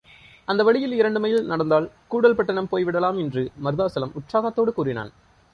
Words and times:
அந்த 0.45 0.63
வழியில் 0.63 0.91
இரண்டு 0.91 1.19
மைல் 1.19 1.45
நடந்தால் 1.45 1.91
கூடல் 2.07 2.35
பட்டணம் 2.35 2.71
போய்விடலாம் 2.71 3.19
என்று 3.19 3.51
மருதாசலம் 3.63 4.15
உற்சாகத்தோடு 4.15 4.73
கூறினான். 4.73 5.13